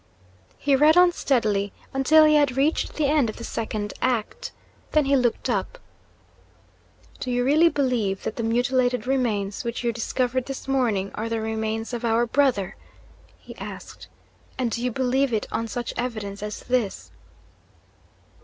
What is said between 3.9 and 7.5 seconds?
Act. Then he looked up. 'Do you